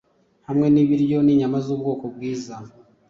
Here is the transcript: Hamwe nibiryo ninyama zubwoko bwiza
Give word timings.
Hamwe 0.47 0.67
nibiryo 0.69 1.17
ninyama 1.23 1.57
zubwoko 1.65 2.05
bwiza 2.15 2.55